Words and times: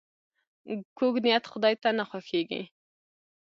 کوږ 0.97 1.13
نیت 1.25 1.43
خداي 1.51 1.75
ته 1.83 1.89
نه 1.97 2.03
خوښیږي 2.09 2.61